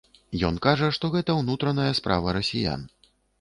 Ён 0.47 0.55
кажа, 0.65 0.87
што 0.97 1.11
гэта 1.17 1.35
ўнутраная 1.41 1.93
справа 2.01 2.35
расіян. 2.39 2.89